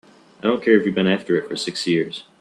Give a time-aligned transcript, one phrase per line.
[0.39, 2.23] I don't care if you've been after it for six years!